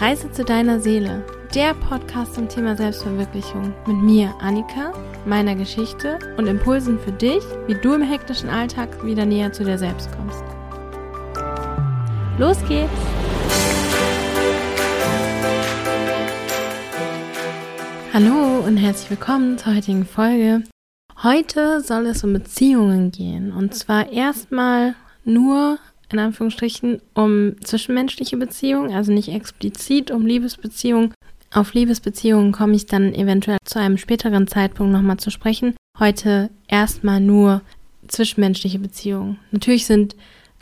[0.00, 1.22] Reise zu deiner Seele,
[1.54, 4.94] der Podcast zum Thema Selbstverwirklichung mit mir, Annika,
[5.26, 9.76] meiner Geschichte und Impulsen für dich, wie du im hektischen Alltag wieder näher zu dir
[9.76, 10.42] selbst kommst.
[12.38, 12.90] Los geht's!
[18.14, 20.62] Hallo und herzlich willkommen zur heutigen Folge.
[21.22, 25.78] Heute soll es um Beziehungen gehen und zwar erstmal nur
[26.12, 31.14] in Anführungsstrichen um zwischenmenschliche Beziehungen, also nicht explizit um Liebesbeziehungen.
[31.52, 35.74] Auf Liebesbeziehungen komme ich dann eventuell zu einem späteren Zeitpunkt nochmal zu sprechen.
[35.98, 37.62] Heute erstmal nur
[38.08, 39.38] zwischenmenschliche Beziehungen.
[39.50, 40.16] Natürlich sind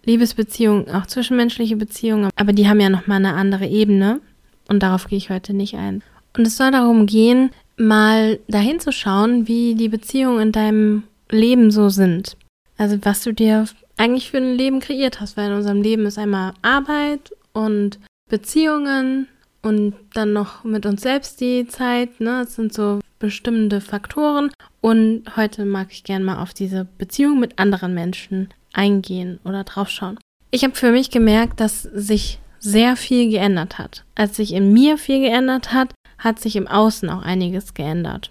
[0.05, 4.21] Liebesbeziehungen auch zwischenmenschliche Beziehungen, aber die haben ja nochmal eine andere Ebene
[4.69, 6.03] und darauf gehe ich heute nicht ein.
[6.37, 11.71] Und es soll darum gehen, mal dahin zu schauen, wie die Beziehungen in deinem Leben
[11.71, 12.37] so sind.
[12.77, 13.67] Also was du dir
[13.99, 17.99] eigentlich für ein Leben kreiert hast, weil in unserem Leben ist einmal Arbeit und
[18.31, 19.29] Beziehungen
[19.63, 22.45] und dann noch mit uns selbst die Zeit, ne?
[22.45, 24.51] Das sind so bestimmende Faktoren.
[24.81, 30.19] Und heute mag ich gerne mal auf diese Beziehung mit anderen Menschen eingehen oder draufschauen.
[30.51, 34.05] Ich habe für mich gemerkt, dass sich sehr viel geändert hat.
[34.15, 38.31] Als sich in mir viel geändert hat, hat sich im Außen auch einiges geändert.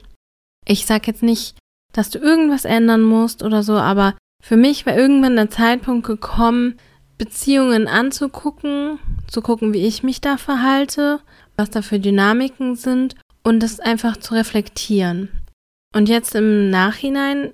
[0.66, 1.58] Ich sage jetzt nicht,
[1.94, 4.16] dass du irgendwas ändern musst oder so, aber
[4.48, 6.78] für mich war irgendwann der Zeitpunkt gekommen,
[7.18, 11.20] Beziehungen anzugucken, zu gucken, wie ich mich da verhalte,
[11.58, 15.28] was da für Dynamiken sind und das einfach zu reflektieren.
[15.94, 17.52] Und jetzt im Nachhinein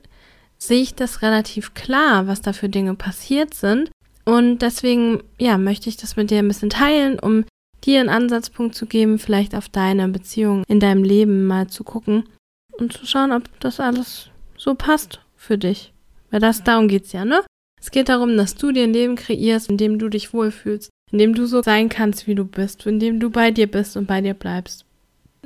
[0.59, 3.89] sehe ich das relativ klar, was da für Dinge passiert sind.
[4.25, 7.43] Und deswegen, ja, möchte ich das mit dir ein bisschen teilen, um
[7.83, 12.29] dir einen Ansatzpunkt zu geben, vielleicht auf deine Beziehung in deinem Leben mal zu gucken
[12.73, 15.92] und zu schauen, ob das alles so passt für dich.
[16.33, 17.43] Weil das, darum geht's ja, ne?
[17.79, 21.19] Es geht darum, dass du dir ein Leben kreierst, in dem du dich wohlfühlst, in
[21.19, 24.07] dem du so sein kannst, wie du bist, in dem du bei dir bist und
[24.07, 24.83] bei dir bleibst.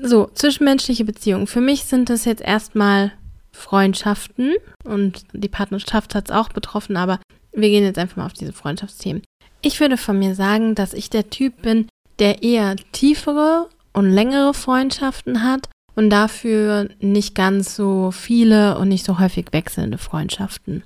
[0.01, 1.45] So, zwischenmenschliche Beziehungen.
[1.45, 3.11] Für mich sind das jetzt erstmal
[3.51, 4.53] Freundschaften
[4.85, 7.19] und die Partnerschaft hat es auch betroffen, aber
[7.51, 9.23] wir gehen jetzt einfach mal auf diese Freundschaftsthemen.
[9.61, 11.89] Ich würde von mir sagen, dass ich der Typ bin,
[12.19, 19.03] der eher tiefere und längere Freundschaften hat und dafür nicht ganz so viele und nicht
[19.03, 20.83] so häufig wechselnde Freundschaften.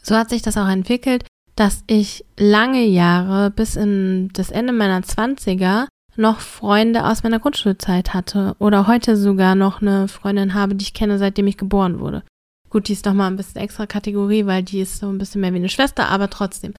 [0.00, 5.02] So hat sich das auch entwickelt, dass ich lange Jahre bis in das Ende meiner
[5.02, 10.84] Zwanziger noch Freunde aus meiner Grundschulzeit hatte oder heute sogar noch eine Freundin habe, die
[10.84, 12.22] ich kenne, seitdem ich geboren wurde.
[12.70, 15.40] Gut, die ist noch mal ein bisschen extra Kategorie, weil die ist so ein bisschen
[15.40, 16.74] mehr wie eine Schwester, aber trotzdem.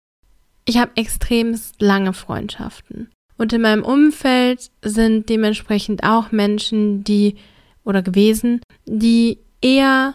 [0.66, 3.10] Ich habe extremst lange Freundschaften.
[3.38, 7.36] Und in meinem Umfeld sind dementsprechend auch Menschen, die
[7.84, 10.14] oder gewesen, die eher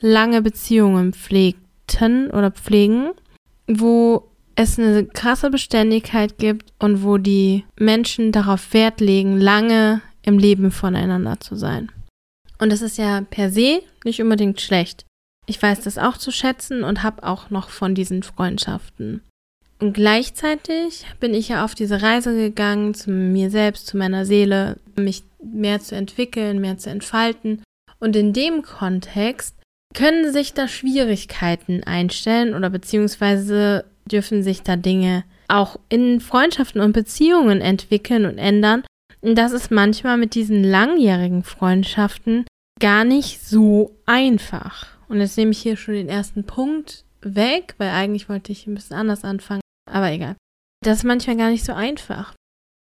[0.00, 3.10] lange Beziehungen pflegten oder pflegen,
[3.66, 10.38] wo es eine krasse Beständigkeit gibt und wo die Menschen darauf Wert legen, lange im
[10.38, 11.90] Leben voneinander zu sein.
[12.58, 15.06] Und das ist ja per se nicht unbedingt schlecht.
[15.46, 19.22] Ich weiß das auch zu schätzen und habe auch noch von diesen Freundschaften.
[19.80, 24.76] Und gleichzeitig bin ich ja auf diese Reise gegangen zu mir selbst, zu meiner Seele,
[24.94, 27.62] mich mehr zu entwickeln, mehr zu entfalten.
[27.98, 29.56] Und in dem Kontext
[29.94, 36.92] können sich da Schwierigkeiten einstellen oder beziehungsweise dürfen sich da Dinge auch in Freundschaften und
[36.92, 38.84] Beziehungen entwickeln und ändern.
[39.22, 42.44] Und das ist manchmal mit diesen langjährigen Freundschaften
[42.80, 44.86] gar nicht so einfach.
[45.08, 48.74] Und jetzt nehme ich hier schon den ersten Punkt weg, weil eigentlich wollte ich ein
[48.74, 49.60] bisschen anders anfangen.
[49.90, 50.36] Aber egal.
[50.82, 52.34] Das ist manchmal gar nicht so einfach.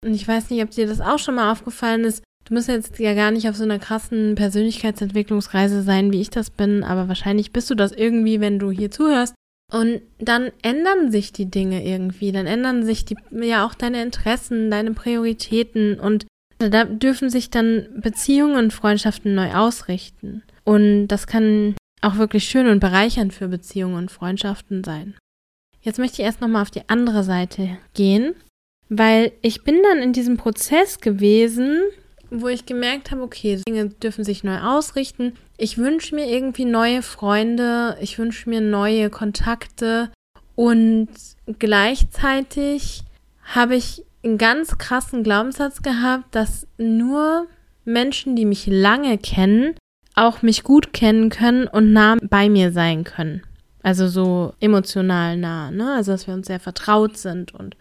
[0.05, 2.23] Und ich weiß nicht, ob dir das auch schon mal aufgefallen ist.
[2.45, 6.51] Du musst jetzt ja gar nicht auf so einer krassen Persönlichkeitsentwicklungsreise sein, wie ich das
[6.51, 9.35] bin, aber wahrscheinlich bist du das irgendwie, wenn du hier zuhörst.
[9.71, 14.71] Und dann ändern sich die Dinge irgendwie, dann ändern sich die, ja auch deine Interessen,
[14.71, 16.27] deine Prioritäten und
[16.59, 20.43] da dürfen sich dann Beziehungen und Freundschaften neu ausrichten.
[20.65, 25.15] Und das kann auch wirklich schön und bereichernd für Beziehungen und Freundschaften sein.
[25.89, 28.35] Jetzt möchte ich erst nochmal auf die andere Seite gehen,
[28.91, 31.81] weil ich bin dann in diesem Prozess gewesen,
[32.31, 35.33] wo ich gemerkt habe, okay, Dinge dürfen sich neu ausrichten.
[35.57, 40.13] Ich wünsche mir irgendwie neue Freunde, ich wünsche mir neue Kontakte
[40.57, 41.09] und
[41.59, 43.05] gleichzeitig
[43.43, 47.47] habe ich einen ganz krassen Glaubenssatz gehabt, dass nur
[47.87, 49.75] Menschen, die mich lange kennen,
[50.15, 53.41] auch mich gut kennen können und nah bei mir sein können.
[53.89, 55.95] Also so emotional nah, ne?
[55.95, 57.75] Also dass wir uns sehr vertraut sind und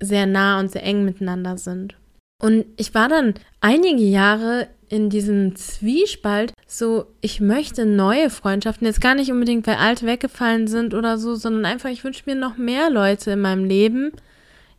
[0.00, 1.94] sehr nah und sehr eng miteinander sind.
[2.40, 9.02] Und ich war dann einige Jahre in diesem Zwiespalt, so ich möchte neue Freundschaften, jetzt
[9.02, 12.56] gar nicht unbedingt, weil alte weggefallen sind oder so, sondern einfach, ich wünsche mir noch
[12.56, 14.12] mehr Leute in meinem Leben.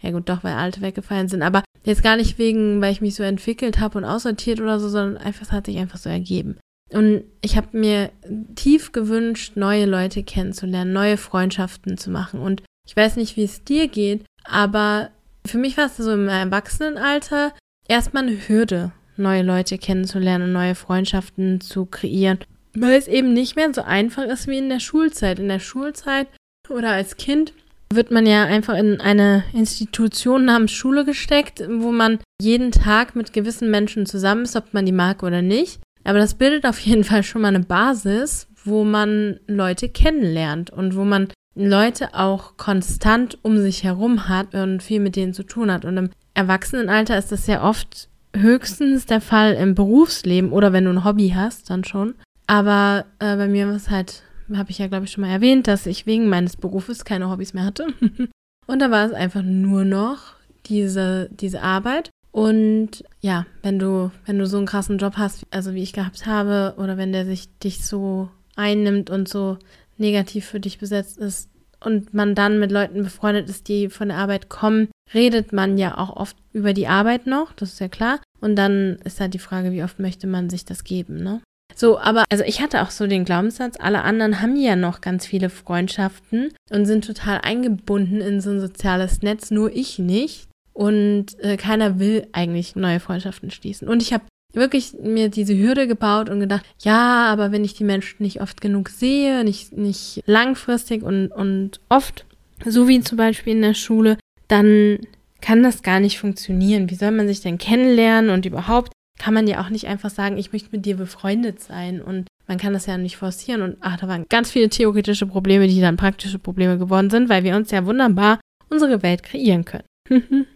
[0.02, 3.16] Ja gut, doch, weil alte weggefallen sind, aber Jetzt gar nicht wegen, weil ich mich
[3.16, 6.58] so entwickelt habe und aussortiert oder so, sondern einfach, es hat sich einfach so ergeben.
[6.96, 8.12] Und ich habe mir
[8.56, 12.40] tief gewünscht, neue Leute kennenzulernen, neue Freundschaften zu machen.
[12.40, 15.10] Und ich weiß nicht, wie es dir geht, aber
[15.46, 17.54] für mich war es so im Erwachsenenalter
[17.88, 22.40] erstmal eine Hürde, neue Leute kennenzulernen und neue Freundschaften zu kreieren,
[22.76, 25.40] weil es eben nicht mehr so einfach ist wie in der Schulzeit.
[25.40, 26.28] In der Schulzeit
[26.70, 27.54] oder als Kind
[27.94, 33.34] wird man ja einfach in eine Institution namens Schule gesteckt, wo man jeden Tag mit
[33.34, 35.80] gewissen Menschen zusammen ist, ob man die mag oder nicht.
[36.04, 40.96] Aber das bildet auf jeden Fall schon mal eine Basis, wo man Leute kennenlernt und
[40.96, 45.72] wo man Leute auch konstant um sich herum hat und viel mit denen zu tun
[45.72, 45.86] hat.
[45.86, 50.92] Und im Erwachsenenalter ist das ja oft höchstens der Fall im Berufsleben oder wenn du
[50.92, 52.16] ein Hobby hast, dann schon.
[52.48, 54.24] Aber äh, bei mir war es halt,
[54.54, 57.54] habe ich ja glaube ich schon mal erwähnt, dass ich wegen meines Berufes keine Hobbys
[57.54, 57.88] mehr hatte.
[58.68, 60.36] und da war es einfach nur noch
[60.66, 62.10] diese, diese Arbeit.
[62.34, 66.26] Und ja, wenn du, wenn du so einen krassen Job hast, also wie ich gehabt
[66.26, 69.60] habe, oder wenn der sich dich so einnimmt und so
[69.98, 71.48] negativ für dich besetzt ist
[71.80, 75.96] und man dann mit Leuten befreundet ist, die von der Arbeit kommen, redet man ja
[75.96, 78.20] auch oft über die Arbeit noch, das ist ja klar.
[78.42, 81.40] Und dann ist halt die Frage, wie oft möchte man sich das geben, ne?
[81.76, 85.26] So, aber also ich hatte auch so den Glaubenssatz, alle anderen haben ja noch ganz
[85.26, 90.48] viele Freundschaften und sind total eingebunden in so ein soziales Netz, nur ich nicht.
[90.74, 93.88] Und äh, keiner will eigentlich neue Freundschaften schließen.
[93.88, 94.24] Und ich habe
[94.54, 98.62] wirklich mir diese Hürde gebaut und gedacht, ja, aber wenn ich die Menschen nicht oft
[98.62, 102.26] genug sehe, nicht, nicht langfristig und, und oft,
[102.66, 104.18] so wie zum Beispiel in der Schule,
[104.48, 105.00] dann
[105.42, 106.90] kann das gar nicht funktionieren.
[106.90, 110.38] Wie soll man sich denn kennenlernen und überhaupt kann man ja auch nicht einfach sagen,
[110.38, 113.98] ich möchte mit dir befreundet sein und man kann das ja nicht forcieren und ach,
[113.98, 117.72] da waren ganz viele theoretische Probleme, die dann praktische Probleme geworden sind, weil wir uns
[117.72, 118.40] ja wunderbar
[118.70, 119.86] unsere Welt kreieren können.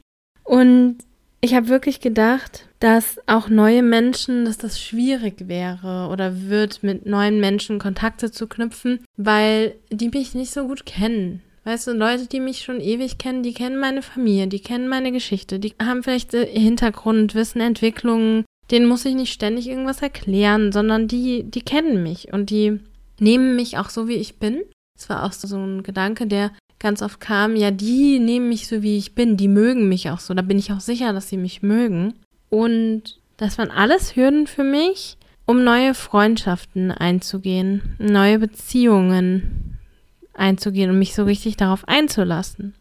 [0.47, 0.97] und
[1.41, 7.05] ich habe wirklich gedacht, dass auch neue Menschen, dass das schwierig wäre oder wird, mit
[7.05, 11.41] neuen Menschen Kontakte zu knüpfen, weil die mich nicht so gut kennen.
[11.63, 15.11] Weißt du, Leute, die mich schon ewig kennen, die kennen meine Familie, die kennen meine
[15.11, 21.43] Geschichte, die haben vielleicht Hintergrundwissen, Entwicklungen, denen muss ich nicht ständig irgendwas erklären, sondern die,
[21.43, 22.79] die kennen mich und die
[23.19, 24.63] nehmen mich auch so, wie ich bin.
[24.95, 28.81] Das war auch so ein Gedanke, der ganz oft kam, ja, die nehmen mich so,
[28.83, 30.33] wie ich bin, die mögen mich auch so.
[30.33, 32.13] Da bin ich auch sicher, dass sie mich mögen.
[32.49, 39.77] Und das waren alles Hürden für mich, um neue Freundschaften einzugehen, neue Beziehungen
[40.33, 42.75] einzugehen und mich so richtig darauf einzulassen.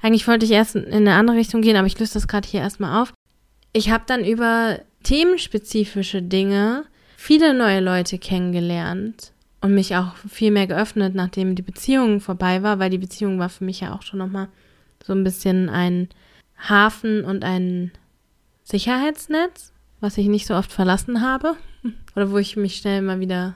[0.00, 2.60] Eigentlich wollte ich erst in eine andere Richtung gehen, aber ich löse das gerade hier
[2.60, 3.12] erstmal auf.
[3.72, 6.84] Ich habe dann über themenspezifische Dinge
[7.16, 9.33] viele neue Leute kennengelernt
[9.64, 13.48] und mich auch viel mehr geöffnet, nachdem die Beziehung vorbei war, weil die Beziehung war
[13.48, 14.48] für mich ja auch schon nochmal
[15.02, 16.10] so ein bisschen ein
[16.58, 17.90] Hafen und ein
[18.62, 21.56] Sicherheitsnetz, was ich nicht so oft verlassen habe
[22.14, 23.54] oder wo ich mich schnell mal wieder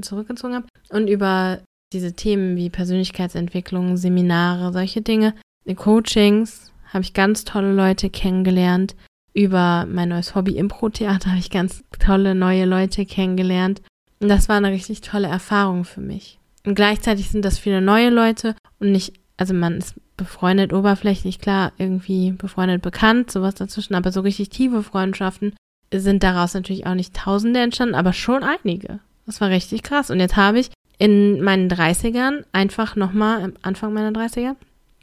[0.00, 0.68] zurückgezogen habe.
[0.88, 1.60] Und über
[1.92, 5.34] diese Themen wie Persönlichkeitsentwicklung, Seminare, solche Dinge,
[5.76, 8.96] Coachings, habe ich ganz tolle Leute kennengelernt.
[9.34, 13.82] Über mein neues Hobby Impro-Theater habe ich ganz tolle neue Leute kennengelernt.
[14.22, 16.38] Und das war eine richtig tolle Erfahrung für mich.
[16.64, 21.72] Und gleichzeitig sind das viele neue Leute und nicht, also man ist befreundet oberflächlich, klar,
[21.76, 25.56] irgendwie befreundet bekannt, sowas dazwischen, aber so richtig tiefe Freundschaften
[25.92, 29.00] sind daraus natürlich auch nicht Tausende entstanden, aber schon einige.
[29.26, 30.10] Das war richtig krass.
[30.10, 34.54] Und jetzt habe ich in meinen 30ern einfach nochmal, am Anfang meiner 30er,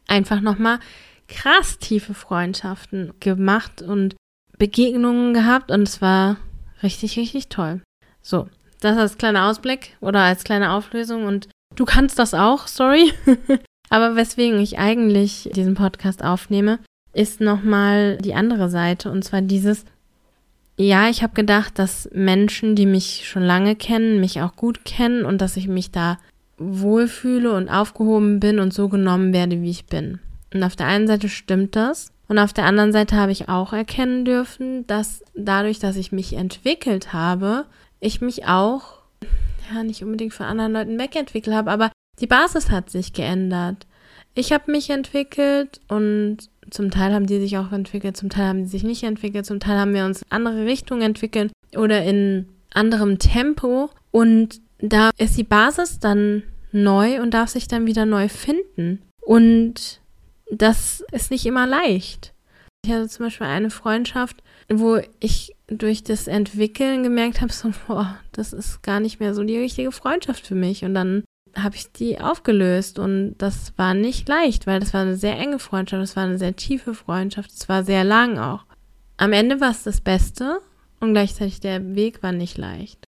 [0.07, 0.79] einfach nochmal
[1.27, 4.15] krass tiefe Freundschaften gemacht und
[4.57, 6.37] Begegnungen gehabt und es war
[6.81, 7.81] richtig, richtig toll.
[8.21, 8.47] So,
[8.79, 13.11] das als kleiner Ausblick oder als kleine Auflösung und du kannst das auch, sorry.
[13.89, 16.79] Aber weswegen ich eigentlich diesen Podcast aufnehme,
[17.13, 19.85] ist nochmal die andere Seite und zwar dieses,
[20.77, 25.25] ja, ich habe gedacht, dass Menschen, die mich schon lange kennen, mich auch gut kennen
[25.25, 26.17] und dass ich mich da
[26.57, 30.19] wohlfühle und aufgehoben bin und so genommen werde, wie ich bin.
[30.53, 32.11] Und auf der einen Seite stimmt das.
[32.27, 36.33] Und auf der anderen Seite habe ich auch erkennen dürfen, dass dadurch, dass ich mich
[36.33, 37.65] entwickelt habe,
[37.99, 38.99] ich mich auch,
[39.71, 43.87] ja, nicht unbedingt von anderen Leuten wegentwickelt habe, aber die Basis hat sich geändert.
[44.35, 46.37] Ich habe mich entwickelt und
[46.69, 49.59] zum Teil haben die sich auch entwickelt, zum Teil haben die sich nicht entwickelt, zum
[49.59, 55.37] Teil haben wir uns in andere Richtungen entwickelt oder in anderem Tempo und da ist
[55.37, 59.01] die Basis dann neu und darf sich dann wieder neu finden.
[59.21, 60.01] Und
[60.51, 62.33] das ist nicht immer leicht.
[62.85, 68.17] Ich hatte zum Beispiel eine Freundschaft, wo ich durch das Entwickeln gemerkt habe, so, boah,
[68.31, 70.83] das ist gar nicht mehr so die richtige Freundschaft für mich.
[70.83, 71.23] Und dann
[71.55, 75.59] habe ich die aufgelöst und das war nicht leicht, weil das war eine sehr enge
[75.59, 78.65] Freundschaft, das war eine sehr tiefe Freundschaft, es war sehr lang auch.
[79.17, 80.61] Am Ende war es das Beste
[80.99, 83.05] und gleichzeitig der Weg war nicht leicht.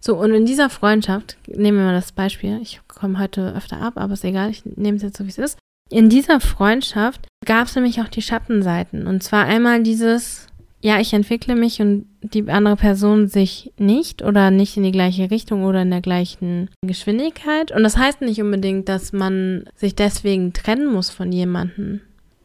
[0.00, 3.94] So, und in dieser Freundschaft, nehmen wir mal das Beispiel, ich komme heute öfter ab,
[3.96, 5.58] aber ist egal, ich nehme es jetzt so, wie es ist.
[5.90, 9.06] In dieser Freundschaft gab es nämlich auch die Schattenseiten.
[9.06, 10.46] Und zwar einmal dieses,
[10.80, 15.30] ja, ich entwickle mich und die andere Person sich nicht oder nicht in die gleiche
[15.30, 17.72] Richtung oder in der gleichen Geschwindigkeit.
[17.72, 22.00] Und das heißt nicht unbedingt, dass man sich deswegen trennen muss von jemandem.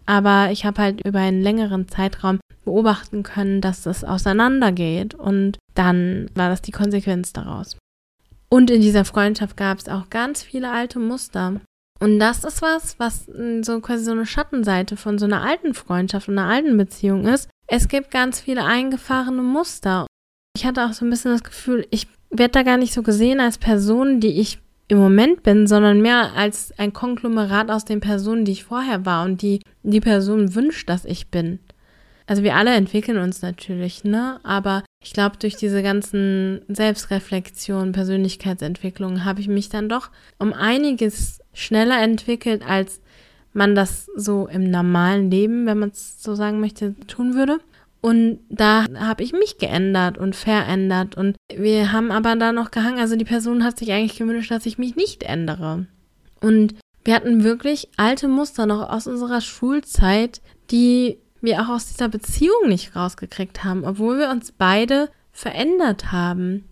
[0.06, 6.30] Aber ich habe halt über einen längeren Zeitraum beobachten können, dass das auseinandergeht und dann
[6.36, 7.78] war das die Konsequenz daraus.
[8.50, 11.62] Und in dieser Freundschaft gab es auch ganz viele alte Muster.
[12.03, 13.29] Und das ist was, was
[13.62, 17.50] so quasi so eine Schattenseite von so einer alten Freundschaft und einer alten Beziehung ist.
[17.65, 20.05] Es gibt ganz viele eingefahrene Muster.
[20.53, 23.39] Ich hatte auch so ein bisschen das Gefühl, ich werde da gar nicht so gesehen
[23.39, 28.43] als Person, die ich im Moment bin, sondern mehr als ein Konglomerat aus den Personen,
[28.43, 31.60] die ich vorher war und die die Person wünscht, dass ich bin.
[32.25, 34.39] Also wir alle entwickeln uns natürlich, ne?
[34.44, 41.39] Aber ich glaube, durch diese ganzen Selbstreflexionen, Persönlichkeitsentwicklungen habe ich mich dann doch um einiges
[41.53, 43.01] schneller entwickelt, als
[43.53, 47.60] man das so im normalen Leben, wenn man es so sagen möchte, tun würde.
[48.01, 51.15] Und da habe ich mich geändert und verändert.
[51.15, 53.00] Und wir haben aber da noch gehangen.
[53.00, 55.86] Also die Person hat sich eigentlich gewünscht, dass ich mich nicht ändere.
[56.42, 56.75] Und
[57.06, 62.68] wir hatten wirklich alte Muster noch aus unserer Schulzeit, die wir auch aus dieser Beziehung
[62.68, 66.64] nicht rausgekriegt haben, obwohl wir uns beide verändert haben.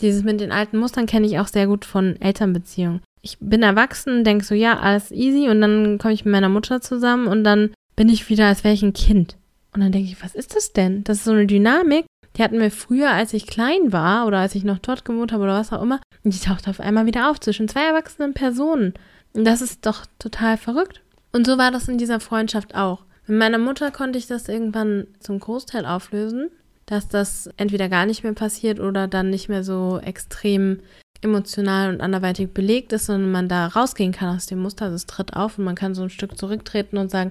[0.00, 3.02] Dieses mit den alten Mustern kenne ich auch sehr gut von Elternbeziehungen.
[3.20, 6.80] Ich bin erwachsen, denke so, ja, alles easy und dann komme ich mit meiner Mutter
[6.80, 9.36] zusammen und dann bin ich wieder, als wäre ich ein Kind.
[9.74, 11.04] Und dann denke ich, was ist das denn?
[11.04, 12.06] Das ist so eine Dynamik,
[12.36, 15.44] die hatten wir früher, als ich klein war oder als ich noch dort gewohnt habe
[15.44, 16.00] oder was auch immer.
[16.24, 18.94] Und die taucht auf einmal wieder auf zwischen zwei erwachsenen Personen.
[19.34, 21.00] Und das ist doch total verrückt.
[21.32, 23.04] Und so war das in dieser Freundschaft auch.
[23.26, 26.50] Mit meiner Mutter konnte ich das irgendwann zum Großteil auflösen,
[26.86, 30.80] dass das entweder gar nicht mehr passiert oder dann nicht mehr so extrem
[31.20, 34.86] emotional und anderweitig belegt ist, sondern man da rausgehen kann aus dem Muster.
[34.86, 37.30] Also es tritt auf und man kann so ein Stück zurücktreten und sagen,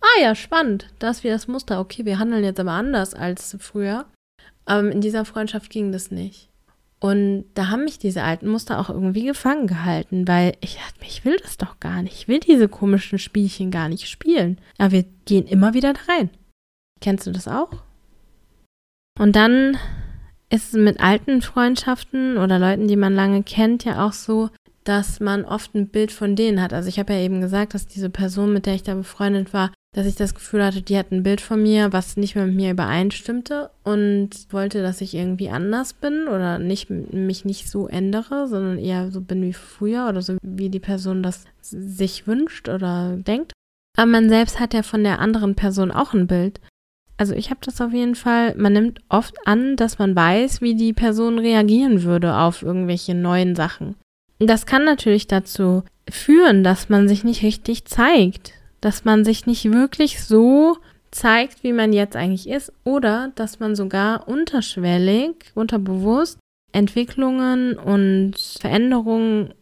[0.00, 1.80] ah ja, spannend, das wie das Muster.
[1.80, 4.06] Okay, wir handeln jetzt aber anders als früher.
[4.64, 6.48] Aber in dieser Freundschaft ging das nicht.
[6.98, 11.24] Und da haben mich diese alten Muster auch irgendwie gefangen gehalten, weil ich dachte, ich
[11.24, 12.14] will das doch gar nicht.
[12.14, 14.58] Ich will diese komischen Spielchen gar nicht spielen.
[14.78, 16.30] Aber wir gehen immer wieder da rein.
[17.00, 17.70] Kennst du das auch?
[19.18, 19.76] Und dann
[20.48, 24.50] ist es mit alten Freundschaften oder Leuten, die man lange kennt, ja auch so,
[24.84, 26.72] dass man oft ein Bild von denen hat.
[26.72, 29.72] Also ich habe ja eben gesagt, dass diese Person, mit der ich da befreundet war,
[29.96, 32.54] dass ich das Gefühl hatte, die hat ein Bild von mir, was nicht mehr mit
[32.54, 38.46] mir übereinstimmte und wollte, dass ich irgendwie anders bin oder nicht, mich nicht so ändere,
[38.46, 43.16] sondern eher so bin wie früher oder so wie die Person das sich wünscht oder
[43.16, 43.52] denkt.
[43.96, 46.60] Aber man selbst hat ja von der anderen Person auch ein Bild.
[47.16, 50.74] Also ich habe das auf jeden Fall, man nimmt oft an, dass man weiß, wie
[50.74, 53.96] die Person reagieren würde auf irgendwelche neuen Sachen.
[54.40, 58.52] Das kann natürlich dazu führen, dass man sich nicht richtig zeigt,
[58.86, 60.76] dass man sich nicht wirklich so
[61.10, 66.38] zeigt, wie man jetzt eigentlich ist, oder dass man sogar unterschwellig, unterbewusst
[66.70, 69.54] Entwicklungen und Veränderungen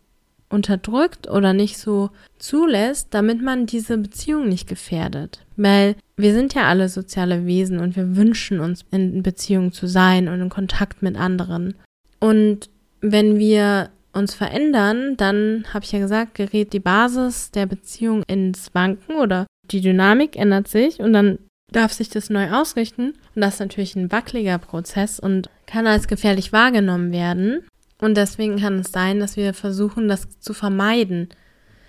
[0.51, 5.41] unterdrückt oder nicht so zulässt, damit man diese Beziehung nicht gefährdet.
[5.57, 10.29] Weil wir sind ja alle soziale Wesen und wir wünschen uns in Beziehung zu sein
[10.29, 11.77] und in Kontakt mit anderen.
[12.21, 12.69] Und
[13.01, 18.75] wenn wir uns verändern, dann, habe ich ja gesagt, gerät die Basis der Beziehung ins
[18.75, 21.39] Wanken oder die Dynamik ändert sich und dann
[21.73, 23.15] darf sich das neu ausrichten.
[23.35, 27.65] Und das ist natürlich ein wackeliger Prozess und kann als gefährlich wahrgenommen werden.
[28.01, 31.29] Und deswegen kann es sein, dass wir versuchen, das zu vermeiden.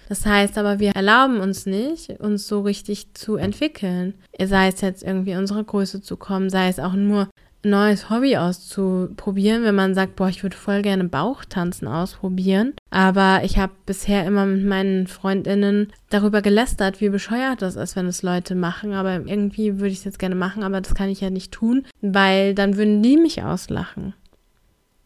[0.08, 4.13] Das heißt aber, wir erlauben uns nicht, uns so richtig zu entwickeln.
[4.39, 7.27] Sei es jetzt irgendwie unsere Größe zu kommen, sei es auch nur
[7.65, 12.74] neues Hobby auszuprobieren, wenn man sagt, boah, ich würde voll gerne Bauchtanzen ausprobieren.
[12.89, 18.07] Aber ich habe bisher immer mit meinen Freundinnen darüber gelästert, wie bescheuert das ist, wenn
[18.07, 18.93] es Leute machen.
[18.93, 21.86] Aber irgendwie würde ich es jetzt gerne machen, aber das kann ich ja nicht tun,
[22.01, 24.13] weil dann würden die mich auslachen.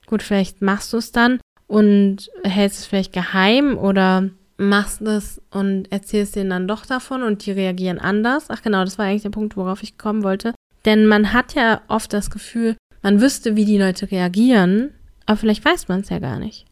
[0.05, 5.91] Gut, vielleicht machst du es dann und hältst es vielleicht geheim oder machst es und
[5.91, 8.47] erzählst denen dann doch davon und die reagieren anders.
[8.49, 10.53] Ach genau, das war eigentlich der Punkt, worauf ich kommen wollte.
[10.85, 14.91] Denn man hat ja oft das Gefühl, man wüsste, wie die Leute reagieren,
[15.25, 16.65] aber vielleicht weiß man es ja gar nicht.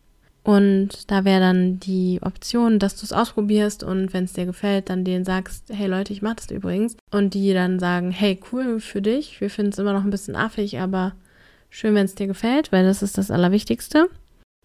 [0.44, 4.90] Und da wäre dann die Option, dass du es ausprobierst und wenn es dir gefällt,
[4.90, 6.96] dann denen sagst, hey Leute, ich mache das übrigens.
[7.12, 10.38] Und die dann sagen, hey, cool für dich, wir finden es immer noch ein bisschen
[10.38, 11.16] affig, aber
[11.70, 14.10] schön, wenn es dir gefällt, weil das ist das Allerwichtigste.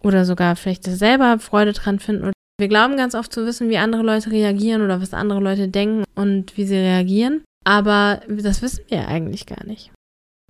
[0.03, 2.31] oder sogar vielleicht selber Freude dran finden.
[2.59, 6.03] Wir glauben ganz oft zu wissen, wie andere Leute reagieren oder was andere Leute denken
[6.15, 7.41] und wie sie reagieren.
[7.63, 9.91] Aber das wissen wir eigentlich gar nicht.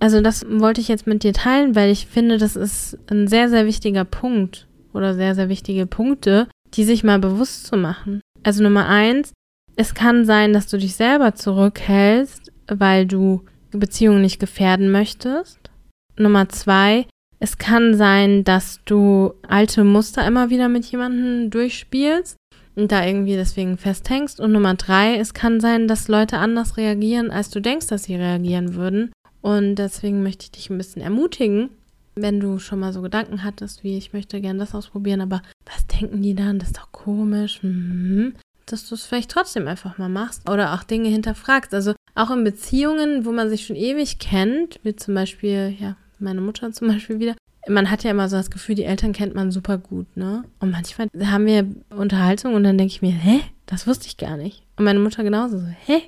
[0.01, 3.49] Also das wollte ich jetzt mit dir teilen, weil ich finde, das ist ein sehr,
[3.49, 8.21] sehr wichtiger Punkt oder sehr, sehr wichtige Punkte, die sich mal bewusst zu machen.
[8.43, 9.31] Also Nummer eins,
[9.75, 15.71] es kann sein, dass du dich selber zurückhältst, weil du Beziehungen nicht gefährden möchtest.
[16.17, 17.07] Nummer zwei,
[17.39, 22.37] es kann sein, dass du alte Muster immer wieder mit jemandem durchspielst
[22.75, 24.39] und da irgendwie deswegen festhängst.
[24.39, 28.15] Und Nummer drei, es kann sein, dass Leute anders reagieren, als du denkst, dass sie
[28.15, 29.11] reagieren würden.
[29.41, 31.69] Und deswegen möchte ich dich ein bisschen ermutigen,
[32.15, 35.85] wenn du schon mal so Gedanken hattest, wie ich möchte gerne das ausprobieren, aber was
[35.87, 36.59] denken die dann?
[36.59, 37.59] Das ist doch komisch.
[37.61, 38.35] Mhm.
[38.65, 41.73] Dass du es vielleicht trotzdem einfach mal machst oder auch Dinge hinterfragst.
[41.73, 46.41] Also auch in Beziehungen, wo man sich schon ewig kennt, wie zum Beispiel, ja, meine
[46.41, 47.35] Mutter zum Beispiel wieder.
[47.67, 50.43] Man hat ja immer so das Gefühl, die Eltern kennt man super gut, ne?
[50.59, 53.39] Und manchmal haben wir Unterhaltung und dann denke ich mir, hä?
[53.65, 54.63] Das wusste ich gar nicht.
[54.75, 56.01] Und meine Mutter genauso so, hä?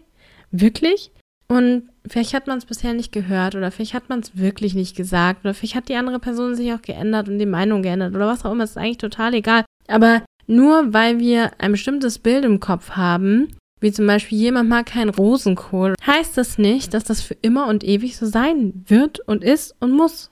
[0.52, 1.12] Wirklich?
[1.48, 4.96] Und vielleicht hat man es bisher nicht gehört oder vielleicht hat man es wirklich nicht
[4.96, 8.28] gesagt oder vielleicht hat die andere Person sich auch geändert und die Meinung geändert oder
[8.28, 9.64] was auch immer, ist eigentlich total egal.
[9.88, 14.88] Aber nur weil wir ein bestimmtes Bild im Kopf haben, wie zum Beispiel jemand mag
[14.88, 19.44] keinen Rosenkohl, heißt das nicht, dass das für immer und ewig so sein wird und
[19.44, 20.32] ist und muss.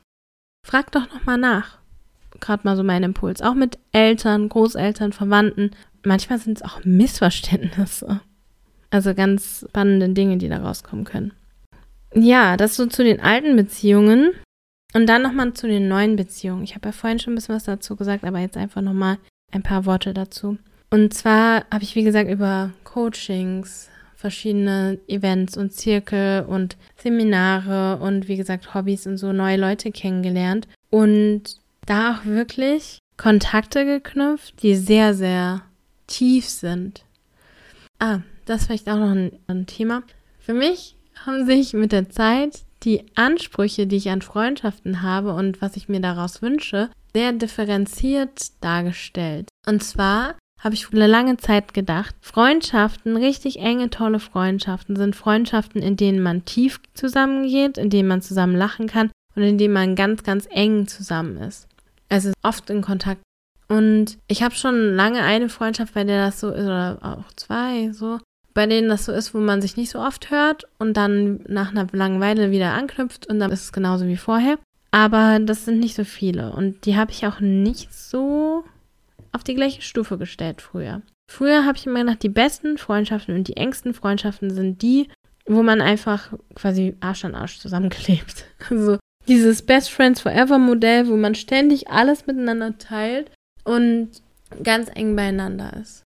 [0.66, 1.78] Frag doch nochmal nach.
[2.40, 3.42] Gerade mal so mein Impuls.
[3.42, 5.72] Auch mit Eltern, Großeltern, Verwandten.
[6.04, 8.22] Manchmal sind es auch Missverständnisse.
[8.90, 11.34] Also ganz spannende Dinge, die da rauskommen können.
[12.16, 14.32] Ja, das so zu den alten Beziehungen.
[14.94, 16.64] Und dann nochmal zu den neuen Beziehungen.
[16.64, 19.18] Ich habe ja vorhin schon ein bisschen was dazu gesagt, aber jetzt einfach nochmal
[19.52, 20.58] ein paar Worte dazu.
[20.92, 23.90] Und zwar habe ich, wie gesagt, über Coachings,
[24.24, 30.70] verschiedene Events und Zirkel und Seminare und wie gesagt Hobbys und so neue Leute kennengelernt
[30.90, 35.64] und da auch wirklich Kontakte geknüpft, die sehr, sehr
[36.08, 37.04] tief sind.
[38.00, 40.04] Ah, das ist vielleicht auch noch ein, ein Thema.
[40.40, 45.62] Für mich haben sich mit der Zeit die Ansprüche, die ich an Freundschaften habe und
[45.62, 49.50] was ich mir daraus wünsche, sehr differenziert dargestellt.
[49.68, 55.82] Und zwar habe ich eine lange Zeit gedacht, Freundschaften, richtig enge, tolle Freundschaften sind Freundschaften,
[55.82, 59.96] in denen man tief zusammengeht, in denen man zusammen lachen kann und in denen man
[59.96, 61.68] ganz, ganz eng zusammen ist.
[62.10, 63.22] Also oft in Kontakt.
[63.68, 67.92] Und ich habe schon lange eine Freundschaft, bei der das so ist, oder auch zwei,
[67.92, 68.20] so,
[68.54, 71.72] bei denen das so ist, wo man sich nicht so oft hört und dann nach
[71.72, 74.60] einer langen Weile wieder anknüpft und dann ist es genauso wie vorher.
[74.92, 78.64] Aber das sind nicht so viele und die habe ich auch nicht so
[79.32, 81.02] auf die gleiche Stufe gestellt früher.
[81.32, 85.10] Früher habe ich immer gedacht, die besten Freundschaften und die engsten Freundschaften sind die,
[85.46, 88.46] wo man einfach quasi Arsch an Arsch zusammengelebt.
[88.70, 88.98] Also
[89.28, 93.32] dieses Best Friends Forever Modell, wo man ständig alles miteinander teilt
[93.64, 94.10] und
[94.64, 96.04] ganz eng beieinander ist.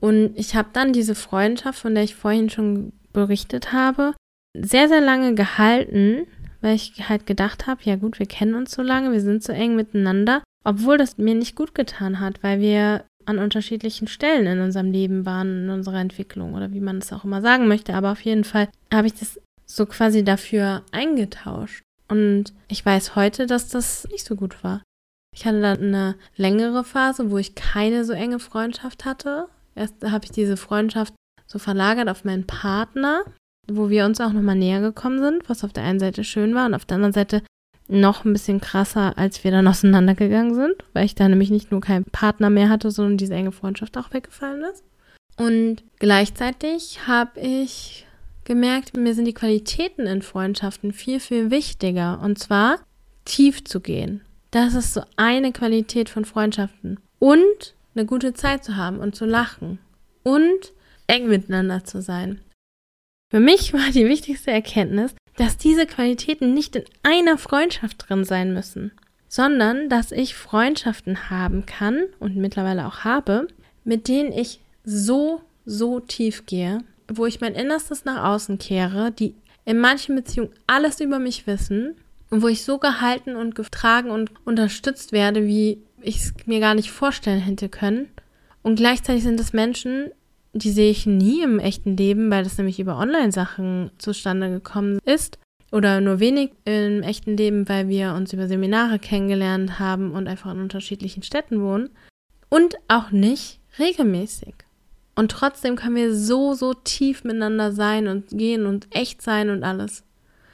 [0.00, 4.14] Und ich habe dann diese Freundschaft, von der ich vorhin schon berichtet habe,
[4.56, 6.26] sehr, sehr lange gehalten,
[6.60, 9.52] weil ich halt gedacht habe, ja gut, wir kennen uns so lange, wir sind so
[9.52, 14.60] eng miteinander obwohl das mir nicht gut getan hat, weil wir an unterschiedlichen Stellen in
[14.60, 17.94] unserem Leben waren, in unserer Entwicklung oder wie man es auch immer sagen möchte.
[17.94, 21.82] Aber auf jeden Fall habe ich das so quasi dafür eingetauscht.
[22.08, 24.82] Und ich weiß heute, dass das nicht so gut war.
[25.36, 29.48] Ich hatte dann eine längere Phase, wo ich keine so enge Freundschaft hatte.
[29.76, 31.14] Erst habe ich diese Freundschaft
[31.46, 33.24] so verlagert auf meinen Partner,
[33.70, 36.66] wo wir uns auch nochmal näher gekommen sind, was auf der einen Seite schön war
[36.66, 37.42] und auf der anderen Seite
[37.88, 41.80] noch ein bisschen krasser, als wir dann auseinandergegangen sind, weil ich da nämlich nicht nur
[41.80, 44.82] keinen Partner mehr hatte, sondern diese enge Freundschaft auch weggefallen ist.
[45.36, 48.06] Und gleichzeitig habe ich
[48.44, 52.20] gemerkt, mir sind die Qualitäten in Freundschaften viel, viel wichtiger.
[52.22, 52.80] Und zwar
[53.24, 54.22] tief zu gehen.
[54.50, 56.98] Das ist so eine Qualität von Freundschaften.
[57.18, 59.78] Und eine gute Zeit zu haben und zu lachen.
[60.22, 60.72] Und
[61.06, 62.40] eng miteinander zu sein.
[63.30, 68.54] Für mich war die wichtigste Erkenntnis, dass diese Qualitäten nicht in einer Freundschaft drin sein
[68.54, 68.92] müssen,
[69.28, 73.48] sondern dass ich Freundschaften haben kann und mittlerweile auch habe,
[73.84, 79.34] mit denen ich so, so tief gehe, wo ich mein Innerstes nach außen kehre, die
[79.64, 81.96] in manchen Beziehungen alles über mich wissen
[82.30, 86.74] und wo ich so gehalten und getragen und unterstützt werde, wie ich es mir gar
[86.74, 88.08] nicht vorstellen hätte können.
[88.62, 90.10] Und gleichzeitig sind es Menschen,
[90.56, 95.38] die sehe ich nie im echten Leben, weil das nämlich über Online-Sachen zustande gekommen ist.
[95.72, 100.52] Oder nur wenig im echten Leben, weil wir uns über Seminare kennengelernt haben und einfach
[100.52, 101.90] in unterschiedlichen Städten wohnen.
[102.48, 104.54] Und auch nicht regelmäßig.
[105.16, 109.64] Und trotzdem können wir so, so tief miteinander sein und gehen und echt sein und
[109.64, 110.04] alles.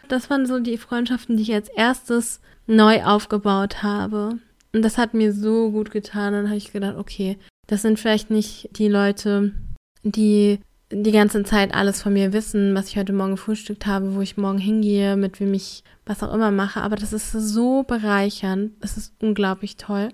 [0.09, 4.39] Das waren so die Freundschaften, die ich als erstes neu aufgebaut habe.
[4.73, 6.33] Und das hat mir so gut getan.
[6.33, 9.53] Dann habe ich gedacht, okay, das sind vielleicht nicht die Leute,
[10.03, 10.59] die
[10.93, 14.37] die ganze Zeit alles von mir wissen, was ich heute Morgen gefrühstückt habe, wo ich
[14.37, 16.83] morgen hingehe, mit wem ich was auch immer mache.
[16.83, 18.73] Aber das ist so bereichernd.
[18.81, 20.11] Es ist unglaublich toll.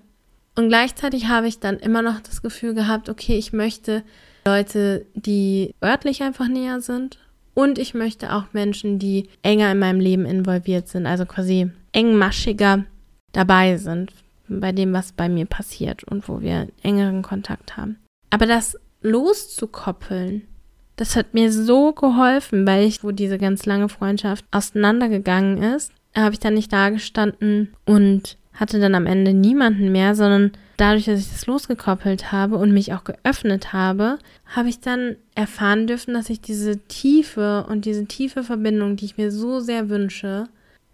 [0.55, 4.03] Und gleichzeitig habe ich dann immer noch das Gefühl gehabt, okay, ich möchte
[4.45, 7.19] Leute, die örtlich einfach näher sind.
[7.53, 12.85] Und ich möchte auch Menschen, die enger in meinem Leben involviert sind, also quasi engmaschiger
[13.33, 14.13] dabei sind
[14.47, 17.97] bei dem, was bei mir passiert und wo wir engeren Kontakt haben.
[18.29, 20.47] Aber das loszukoppeln,
[20.95, 26.33] das hat mir so geholfen, weil ich, wo diese ganz lange Freundschaft auseinandergegangen ist, habe
[26.33, 31.21] ich dann nicht da gestanden und hatte dann am Ende niemanden mehr, sondern dadurch, dass
[31.21, 36.29] ich das losgekoppelt habe und mich auch geöffnet habe, habe ich dann erfahren dürfen, dass
[36.29, 40.49] ich diese Tiefe und diese tiefe Verbindung, die ich mir so sehr wünsche,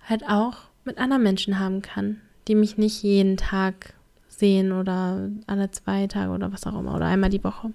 [0.07, 3.93] halt auch mit anderen Menschen haben kann die mich nicht jeden Tag
[4.27, 7.71] sehen oder alle zwei Tage oder was auch immer oder einmal die Woche.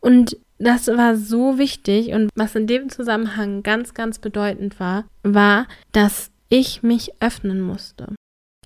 [0.00, 5.66] Und das war so wichtig und was in dem Zusammenhang ganz, ganz bedeutend war, war,
[5.92, 8.14] dass ich mich öffnen musste.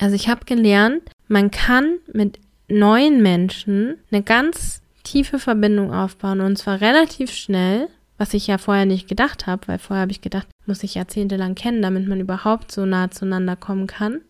[0.01, 6.57] Also ich habe gelernt, man kann mit neuen Menschen eine ganz tiefe Verbindung aufbauen und
[6.57, 10.49] zwar relativ schnell, was ich ja vorher nicht gedacht habe, weil vorher habe ich gedacht,
[10.67, 14.21] muss ich jahrzehntelang kennen, damit man überhaupt so nah zueinander kommen kann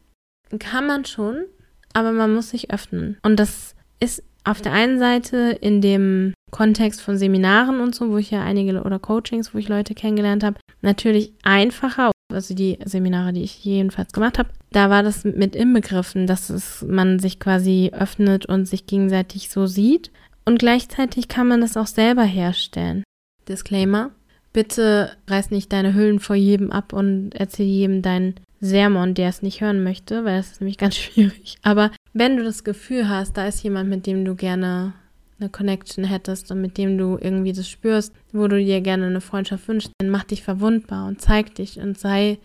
[0.58, 1.44] kann man schon,
[1.92, 3.18] aber man muss sich öffnen.
[3.22, 8.18] Und das ist auf der einen Seite in dem Kontext von Seminaren und so, wo
[8.18, 12.12] ich ja einige oder Coachings, wo ich Leute kennengelernt habe, natürlich einfacher.
[12.32, 16.84] Also die Seminare, die ich jedenfalls gemacht habe, da war das mit inbegriffen, dass es,
[16.86, 20.10] man sich quasi öffnet und sich gegenseitig so sieht.
[20.44, 23.02] Und gleichzeitig kann man das auch selber herstellen.
[23.48, 24.10] Disclaimer.
[24.52, 29.42] Bitte reiß nicht deine Hüllen vor jedem ab und erzähl jedem dein Sermon, der es
[29.42, 31.56] nicht hören möchte, weil das ist nämlich ganz schwierig.
[31.62, 34.94] Aber wenn du das Gefühl hast, da ist jemand, mit dem du gerne
[35.40, 39.20] eine Connection hättest und mit dem du irgendwie das spürst, wo du dir gerne eine
[39.20, 42.38] Freundschaft wünschst, dann mach dich verwundbar und zeig dich und sei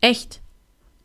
[0.00, 0.40] echt.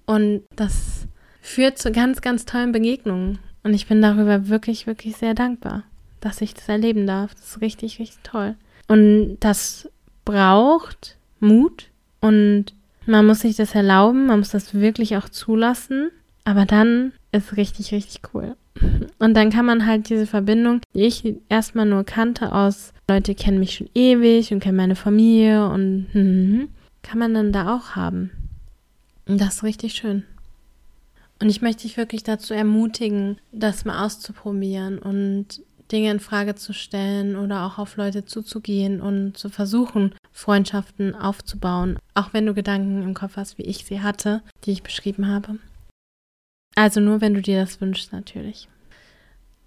[0.06, 1.08] Und das
[1.42, 3.40] führt zu ganz, ganz tollen Begegnungen.
[3.64, 5.84] Und ich bin darüber wirklich, wirklich sehr dankbar,
[6.20, 7.34] dass ich das erleben darf.
[7.34, 8.56] Das ist richtig, richtig toll.
[8.88, 9.90] Und das
[10.26, 12.74] braucht Mut und
[13.06, 16.12] man muss sich das erlauben, man muss das wirklich auch zulassen,
[16.44, 18.56] aber dann ist richtig, richtig cool.
[19.20, 23.60] Und dann kann man halt diese Verbindung, die ich erstmal nur kannte aus, Leute kennen
[23.60, 26.70] mich schon ewig und kennen meine Familie und hm,
[27.04, 28.32] kann man dann da auch haben.
[29.28, 30.24] Und das ist richtig schön.
[31.42, 35.62] Und ich möchte dich wirklich dazu ermutigen, das mal auszuprobieren und
[35.92, 42.00] Dinge in Frage zu stellen oder auch auf Leute zuzugehen und zu versuchen, Freundschaften aufzubauen,
[42.14, 45.58] auch wenn du Gedanken im Kopf hast, wie ich sie hatte, die ich beschrieben habe.
[46.76, 48.70] Also nur, wenn du dir das wünschst, natürlich.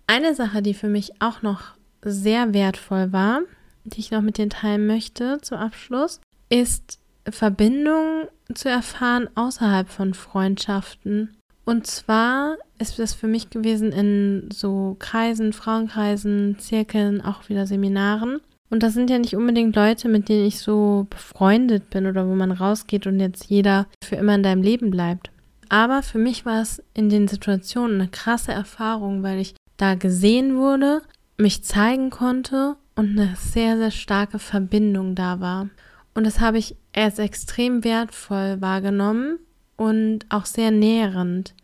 [0.06, 3.40] Eine Sache, die für mich auch noch sehr wertvoll war,
[3.84, 10.14] die ich noch mit dir teilen möchte zum Abschluss, ist Verbindung zu erfahren außerhalb von
[10.14, 17.66] Freundschaften und zwar ist das für mich gewesen in so Kreisen, Frauenkreisen, Zirkeln, auch wieder
[17.66, 18.40] Seminaren.
[18.70, 22.34] Und das sind ja nicht unbedingt Leute, mit denen ich so befreundet bin oder wo
[22.34, 25.30] man rausgeht und jetzt jeder für immer in deinem Leben bleibt.
[25.68, 30.56] Aber für mich war es in den Situationen eine krasse Erfahrung, weil ich da gesehen
[30.56, 31.02] wurde,
[31.36, 35.68] mich zeigen konnte und eine sehr, sehr starke Verbindung da war.
[36.14, 39.38] Und das habe ich als extrem wertvoll wahrgenommen,
[39.76, 41.54] und auch sehr nährend,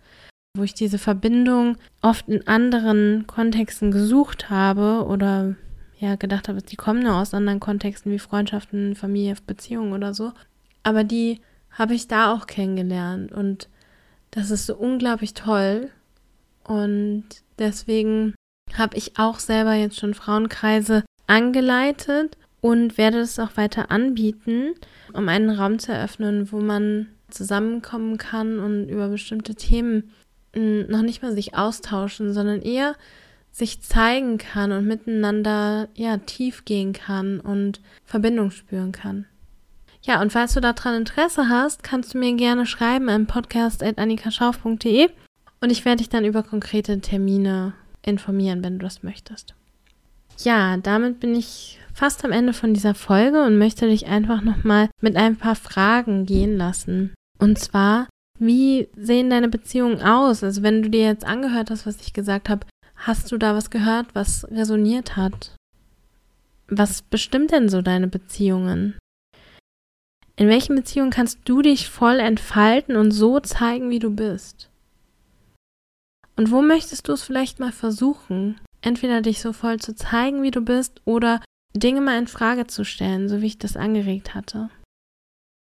[0.57, 5.55] wo ich diese Verbindung oft in anderen Kontexten gesucht habe oder
[5.99, 10.33] ja gedacht habe, die kommen nur aus anderen Kontexten wie Freundschaften, Familie, Beziehungen oder so.
[10.83, 13.69] Aber die habe ich da auch kennengelernt und
[14.31, 15.91] das ist so unglaublich toll.
[16.65, 17.25] Und
[17.59, 18.35] deswegen
[18.75, 24.75] habe ich auch selber jetzt schon Frauenkreise angeleitet und werde es auch weiter anbieten,
[25.13, 30.11] um einen Raum zu eröffnen, wo man zusammenkommen kann und über bestimmte Themen
[30.55, 32.95] hm, noch nicht mal sich austauschen, sondern eher
[33.53, 39.27] sich zeigen kann und miteinander ja tief gehen kann und Verbindung spüren kann.
[40.03, 45.11] Ja, und falls du daran Interesse hast, kannst du mir gerne schreiben an podcast.annikaschauf.de
[45.61, 49.55] und ich werde dich dann über konkrete Termine informieren, wenn du das möchtest.
[50.39, 54.89] Ja, damit bin ich fast am Ende von dieser Folge und möchte dich einfach nochmal
[55.03, 57.13] mit ein paar Fragen gehen lassen.
[57.41, 60.45] Und zwar, wie sehen deine Beziehungen aus?
[60.45, 63.71] Also wenn du dir jetzt angehört hast, was ich gesagt habe, hast du da was
[63.71, 65.57] gehört, was resoniert hat?
[66.69, 68.99] Was bestimmt denn so deine Beziehungen?
[70.37, 74.71] In welchen Beziehungen kannst du dich voll entfalten und so zeigen, wie du bist?
[76.37, 78.61] Und wo möchtest du es vielleicht mal versuchen?
[78.81, 81.43] Entweder dich so voll zu zeigen, wie du bist, oder
[81.75, 84.71] Dinge mal in Frage zu stellen, so wie ich das angeregt hatte.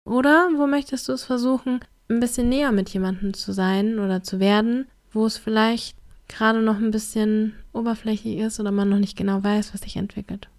[0.05, 4.39] Oder wo möchtest du es versuchen, ein bisschen näher mit jemandem zu sein oder zu
[4.39, 9.43] werden, wo es vielleicht gerade noch ein bisschen oberflächlich ist oder man noch nicht genau
[9.43, 10.49] weiß, was sich entwickelt.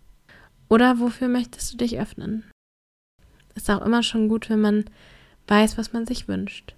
[0.68, 2.44] Oder wofür möchtest du dich öffnen?
[3.55, 4.85] Ist auch immer schon gut, wenn man
[5.48, 6.74] weiß, was man sich wünscht.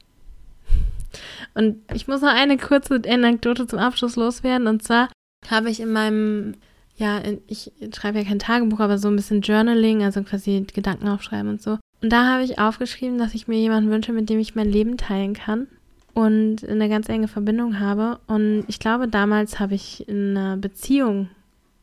[1.55, 4.67] Und ich muss noch eine kurze Anekdote zum Abschluss loswerden.
[4.67, 5.09] Und zwar
[5.49, 6.55] habe ich in meinem,
[6.97, 11.51] ja, ich schreibe ja kein Tagebuch, aber so ein bisschen Journaling, also quasi Gedanken aufschreiben
[11.51, 11.79] und so.
[12.03, 14.97] Und da habe ich aufgeschrieben, dass ich mir jemanden wünsche, mit dem ich mein Leben
[14.97, 15.69] teilen kann
[16.15, 18.19] und eine ganz enge Verbindung habe.
[18.27, 21.29] Und ich glaube, damals habe ich eine Beziehung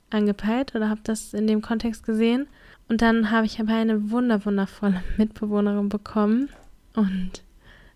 [0.10, 2.48] angepeilt oder habe das in dem Kontext gesehen.
[2.90, 6.50] Und dann habe ich aber eine wunder wundervolle Mitbewohnerin bekommen
[6.96, 7.44] und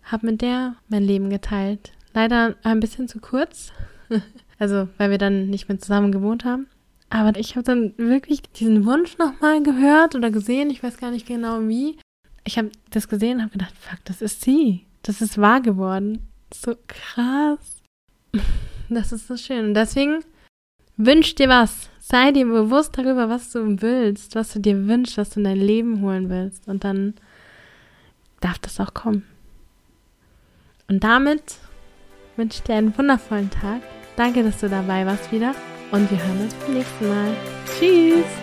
[0.04, 1.92] habe mit der mein Leben geteilt.
[2.14, 3.74] Leider ein bisschen zu kurz,
[4.60, 6.68] also weil wir dann nicht mehr zusammen gewohnt haben.
[7.10, 11.28] Aber ich habe dann wirklich diesen Wunsch nochmal gehört oder gesehen, ich weiß gar nicht
[11.28, 11.98] genau wie
[12.44, 14.86] ich habe das gesehen und habe gedacht, fuck, das ist sie.
[15.04, 16.28] Das ist wahr geworden.
[16.54, 17.82] So krass.
[18.90, 19.68] Das ist so schön.
[19.68, 20.20] Und deswegen
[20.98, 21.90] wünsch dir was.
[22.00, 25.58] Sei dir bewusst darüber, was du willst, was du dir wünschst, was du in dein
[25.58, 26.68] Leben holen willst.
[26.68, 27.16] Und dann
[28.42, 29.26] darf das auch kommen.
[30.90, 31.56] Und damit
[32.36, 33.82] wünsche ich dir einen wundervollen Tag.
[34.16, 35.56] Danke, dass du dabei warst wieder.
[35.92, 37.36] Und wir hören uns beim nächsten Mal.
[37.80, 38.43] Tschüss.